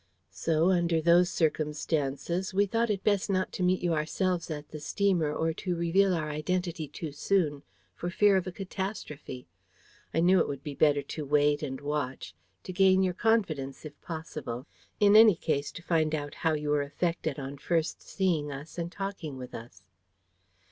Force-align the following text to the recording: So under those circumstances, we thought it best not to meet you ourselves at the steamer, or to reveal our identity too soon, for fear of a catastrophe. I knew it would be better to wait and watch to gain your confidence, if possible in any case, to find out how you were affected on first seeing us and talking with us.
So 0.31 0.71
under 0.71 0.99
those 0.99 1.29
circumstances, 1.29 2.55
we 2.55 2.65
thought 2.65 2.89
it 2.89 3.03
best 3.03 3.29
not 3.29 3.51
to 3.51 3.61
meet 3.61 3.83
you 3.83 3.93
ourselves 3.93 4.49
at 4.49 4.69
the 4.69 4.79
steamer, 4.79 5.31
or 5.31 5.53
to 5.53 5.75
reveal 5.75 6.15
our 6.15 6.31
identity 6.31 6.87
too 6.87 7.11
soon, 7.11 7.61
for 7.93 8.09
fear 8.09 8.35
of 8.35 8.47
a 8.47 8.51
catastrophe. 8.51 9.47
I 10.11 10.19
knew 10.21 10.39
it 10.39 10.47
would 10.47 10.63
be 10.63 10.73
better 10.73 11.03
to 11.03 11.23
wait 11.23 11.61
and 11.61 11.79
watch 11.79 12.33
to 12.63 12.73
gain 12.73 13.03
your 13.03 13.13
confidence, 13.13 13.85
if 13.85 14.01
possible 14.01 14.65
in 14.99 15.15
any 15.15 15.35
case, 15.35 15.71
to 15.73 15.83
find 15.83 16.15
out 16.15 16.33
how 16.41 16.53
you 16.53 16.71
were 16.71 16.81
affected 16.81 17.37
on 17.37 17.59
first 17.59 18.01
seeing 18.01 18.51
us 18.51 18.79
and 18.79 18.91
talking 18.91 19.37
with 19.37 19.53
us. 19.53 19.83